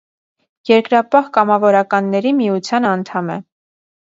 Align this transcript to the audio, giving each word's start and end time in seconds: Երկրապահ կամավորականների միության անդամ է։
Երկրապահ 0.69 1.27
կամավորականների 1.37 2.33
միության 2.41 2.89
անդամ 2.95 3.31
է։ 3.37 3.37